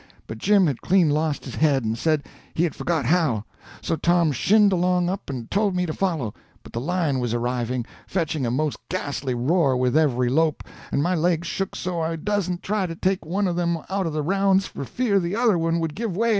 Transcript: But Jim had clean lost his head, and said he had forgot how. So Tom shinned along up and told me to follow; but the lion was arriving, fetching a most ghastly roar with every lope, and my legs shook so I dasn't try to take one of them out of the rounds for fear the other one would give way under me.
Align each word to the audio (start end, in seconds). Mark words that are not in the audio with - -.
But 0.25 0.39
Jim 0.39 0.65
had 0.65 0.81
clean 0.81 1.11
lost 1.11 1.45
his 1.45 1.53
head, 1.53 1.85
and 1.85 1.95
said 1.95 2.25
he 2.55 2.63
had 2.63 2.73
forgot 2.73 3.05
how. 3.05 3.45
So 3.83 3.95
Tom 3.95 4.31
shinned 4.31 4.73
along 4.73 5.09
up 5.11 5.29
and 5.29 5.45
told 5.51 5.75
me 5.75 5.85
to 5.85 5.93
follow; 5.93 6.33
but 6.63 6.73
the 6.73 6.79
lion 6.81 7.19
was 7.19 7.35
arriving, 7.35 7.85
fetching 8.07 8.43
a 8.43 8.49
most 8.49 8.77
ghastly 8.89 9.35
roar 9.35 9.77
with 9.77 9.95
every 9.95 10.27
lope, 10.27 10.63
and 10.91 11.03
my 11.03 11.13
legs 11.13 11.45
shook 11.47 11.75
so 11.75 12.01
I 12.01 12.15
dasn't 12.15 12.63
try 12.63 12.87
to 12.87 12.95
take 12.95 13.27
one 13.27 13.47
of 13.47 13.55
them 13.55 13.77
out 13.91 14.07
of 14.07 14.13
the 14.13 14.23
rounds 14.23 14.65
for 14.65 14.85
fear 14.85 15.19
the 15.19 15.35
other 15.35 15.55
one 15.59 15.79
would 15.79 15.93
give 15.93 16.17
way 16.17 16.29
under 16.29 16.29
me. 16.29 16.29